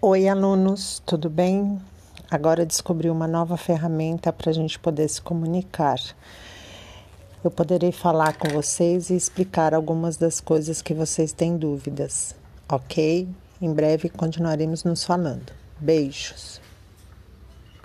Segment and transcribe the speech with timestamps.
[0.00, 1.76] Oi, alunos, tudo bem?
[2.30, 5.98] Agora descobri uma nova ferramenta para a gente poder se comunicar.
[7.42, 12.36] Eu poderei falar com vocês e explicar algumas das coisas que vocês têm dúvidas,
[12.68, 13.28] ok?
[13.60, 15.52] Em breve continuaremos nos falando.
[15.80, 16.60] Beijos.